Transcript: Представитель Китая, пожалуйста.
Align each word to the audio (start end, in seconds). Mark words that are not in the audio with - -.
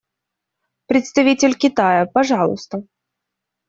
Представитель 0.87 1.53
Китая, 1.55 2.07
пожалуйста. 2.07 2.81